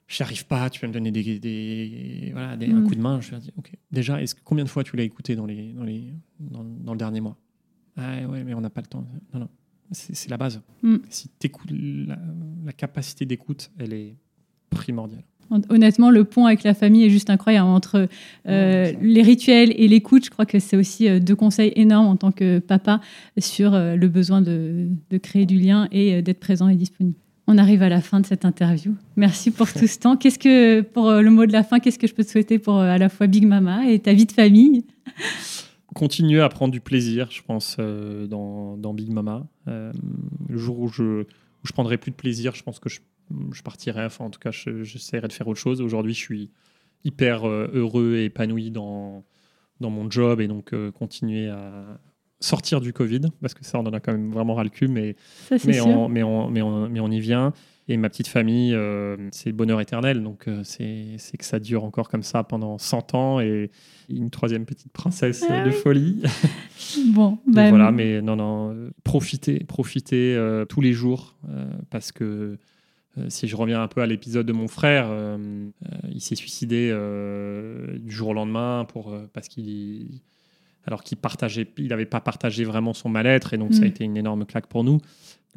[0.09, 2.85] j'y arrive pas, tu peux me donner des, des, voilà, des- un Mm.
[2.85, 3.21] coup de main.
[3.21, 6.13] Je dis Ok, déjà, est-ce combien de fois tu l'as écouté dans, les, dans, les,
[6.39, 7.37] dans, dans le dernier mois?
[7.97, 9.07] Ah ouais, mais on n'a pas le temps.
[9.33, 9.49] Non, non.
[9.93, 10.61] C'est la base.
[10.83, 10.97] Mm.
[11.09, 11.29] Si
[12.07, 12.19] la,
[12.65, 14.15] la capacité d'écoute, elle est
[14.71, 15.25] primordiale.
[15.51, 17.67] Hon- Honnêtement, le pont avec la famille est juste incroyable.
[17.69, 18.09] Entre
[18.47, 22.17] euh, les rituels et l'écoute, je crois que c'est aussi euh, deux conseils énormes en
[22.17, 23.01] tant que papa
[23.39, 27.17] sur euh, le besoin de, de créer du lien et d'être présent et disponible.
[27.49, 28.95] On arrive à la fin de cette interview.
[29.17, 30.17] Merci pour tout ce temps.
[30.17, 32.79] Qu'est-ce que, pour le mot de la fin, qu'est-ce que je peux te souhaiter pour
[32.79, 34.85] à la fois Big Mama et ta vie de famille?
[35.95, 39.47] Continuer à prendre du plaisir, je pense, euh, dans, dans Big Mama.
[39.69, 39.93] Euh,
[40.49, 43.01] le jour où je, où je prendrai plus de plaisir, je pense que je,
[43.53, 44.05] je partirai.
[44.05, 45.81] Enfin, en tout cas, je- j'essaierai de faire autre chose.
[45.81, 46.51] Aujourd'hui, je suis
[47.05, 49.25] hyper euh, heureux et épanoui dans,
[49.81, 51.99] dans mon job et donc euh, continuer à
[52.43, 54.89] sortir du Covid, parce que ça, on en a quand même vraiment ras le cul,
[54.89, 55.17] mais
[55.49, 57.53] Ça, mais on, mais, on, mais, on, mais on y vient.
[57.93, 60.23] Et ma petite famille, euh, c'est le bonheur éternel.
[60.23, 63.69] Donc, euh, c'est que ça dure encore comme ça pendant 100 ans et
[64.09, 65.75] une troisième petite princesse Ah de oui.
[65.77, 66.23] folie.
[67.13, 71.37] Bon, bah, voilà, mais non, non, euh, profitez, profitez euh, tous les jours
[71.91, 72.57] parce que
[73.29, 75.09] si je reviens un peu à l'épisode de mon frère,
[76.11, 76.89] il s'est suicidé
[77.99, 80.21] du jour au lendemain pour, parce qu'il
[80.87, 83.89] alors qu'il partageait, il n'avait pas partagé vraiment son mal-être et donc ça a Mm.
[83.89, 84.99] été une énorme claque pour nous.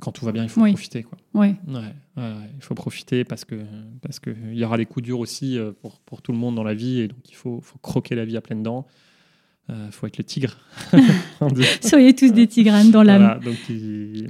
[0.01, 0.71] Quand tout va bien, il faut Oui.
[0.73, 1.03] profiter.
[1.03, 1.17] Quoi.
[1.35, 1.55] ouais.
[1.67, 1.83] Ouais, ouais,
[2.17, 3.55] ouais, il faut profiter parce que
[4.01, 6.55] parce que il y aura des coups durs aussi euh, pour, pour tout le monde
[6.55, 8.87] dans la vie et donc il faut, faut croquer la vie à pleines dents.
[9.69, 10.57] Il faut être le tigre.
[11.81, 13.21] Soyez tous des tigranes dans l'âme.
[13.23, 14.27] Voilà, donc il-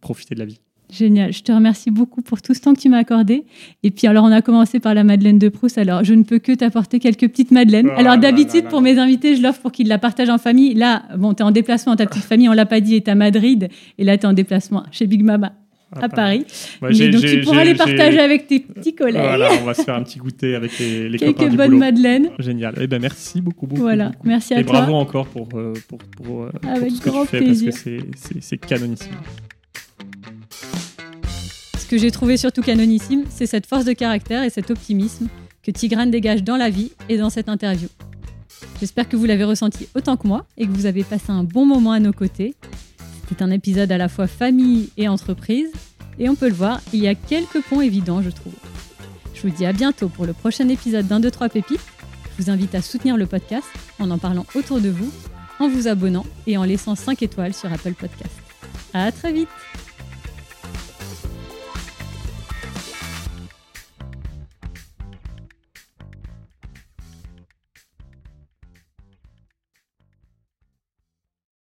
[0.00, 0.60] profitez de la vie.
[0.90, 1.32] Génial.
[1.32, 3.44] Je te remercie beaucoup pour tout ce temps que tu m'as accordé.
[3.82, 5.76] Et puis, alors, on a commencé par la Madeleine de Proust.
[5.78, 7.90] Alors, je ne peux que t'apporter quelques petites Madeleines.
[7.94, 10.74] Ah alors, d'habitude, pour mes invités, je l'offre pour qu'ils la partagent en famille.
[10.74, 13.14] Là, bon, tu es en déplacement ta petite famille, on l'a pas dit, et à
[13.14, 13.68] Madrid.
[13.98, 15.52] Et là, tu es en déplacement chez Big Mama
[15.92, 16.44] à Paris.
[16.82, 19.22] Ouais, Mais donc, tu pourras les partager avec tes petits collègues.
[19.22, 21.78] Voilà, on va se faire un petit goûter avec les, les copains quelques du bonnes.
[21.78, 22.28] Madeleines.
[22.38, 22.74] Génial.
[22.80, 23.82] Eh ben merci beaucoup, beaucoup.
[23.82, 24.10] Voilà.
[24.10, 24.28] beaucoup.
[24.28, 24.80] Merci à Et toi.
[24.80, 27.70] bravo encore pour, euh, pour, pour, euh, tout ce que tu fais plaisir.
[27.72, 27.98] parce que
[28.40, 29.14] c'est canonissime.
[31.88, 35.28] Ce que j'ai trouvé surtout canonissime, c'est cette force de caractère et cet optimisme
[35.62, 37.88] que Tigrane dégage dans la vie et dans cette interview.
[38.78, 41.64] J'espère que vous l'avez ressenti autant que moi et que vous avez passé un bon
[41.64, 42.54] moment à nos côtés.
[43.26, 45.70] C'était un épisode à la fois famille et entreprise,
[46.18, 48.52] et on peut le voir, il y a quelques ponts évidents, je trouve.
[49.32, 51.80] Je vous dis à bientôt pour le prochain épisode d'un 2 3 pépites.
[52.36, 53.66] Je vous invite à soutenir le podcast
[53.98, 55.10] en en parlant autour de vous,
[55.58, 58.34] en vous abonnant et en laissant 5 étoiles sur Apple Podcast.
[58.92, 59.48] À très vite